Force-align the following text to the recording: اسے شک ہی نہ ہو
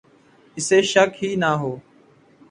اسے 0.57 0.79
شک 0.91 1.11
ہی 1.19 1.29
نہ 1.41 1.51
ہو 1.59 1.71